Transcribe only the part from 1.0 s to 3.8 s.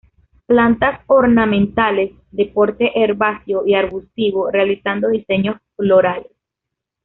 ornamentales, de porte herbáceo y